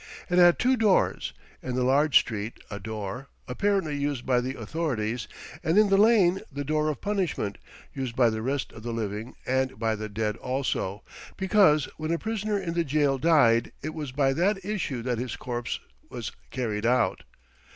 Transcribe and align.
It 0.31 0.39
had 0.39 0.57
two 0.57 0.77
doors. 0.77 1.31
In 1.61 1.75
the 1.75 1.83
large 1.83 2.17
street 2.17 2.57
a 2.71 2.79
door, 2.79 3.27
apparently 3.47 3.95
used 3.95 4.25
by 4.25 4.41
the 4.41 4.57
authorities; 4.57 5.27
and 5.63 5.77
in 5.77 5.89
the 5.89 5.97
lane 5.97 6.41
the 6.51 6.63
door 6.63 6.89
of 6.89 7.01
punishment, 7.01 7.59
used 7.93 8.15
by 8.15 8.31
the 8.31 8.41
rest 8.41 8.71
of 8.71 8.81
the 8.81 8.93
living 8.93 9.35
and 9.45 9.77
by 9.77 9.93
the 9.93 10.09
dead 10.09 10.37
also, 10.37 11.03
because 11.37 11.85
when 11.97 12.09
a 12.11 12.17
prisoner 12.17 12.57
in 12.59 12.73
the 12.73 12.83
jail 12.83 13.19
died 13.19 13.73
it 13.83 13.93
was 13.93 14.11
by 14.11 14.33
that 14.33 14.65
issue 14.65 15.03
that 15.03 15.19
his 15.19 15.35
corpse 15.35 15.79
was 16.09 16.31
carried 16.49 16.87
out. 16.87 17.21